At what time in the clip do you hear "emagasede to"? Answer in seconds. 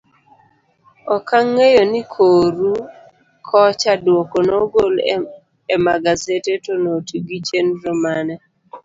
5.75-6.73